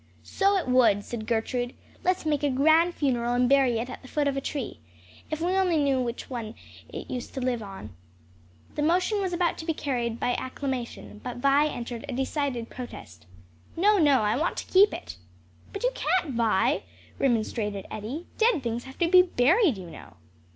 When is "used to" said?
7.11-7.39